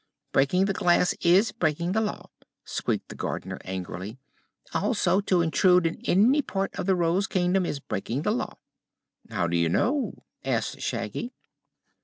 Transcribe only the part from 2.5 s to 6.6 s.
squeaked the Gardener, angrily. "Also, to intrude in any